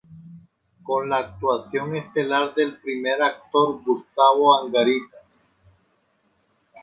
[0.81, 5.17] Con la actuación estelar del primer actor Gustavo Angarita.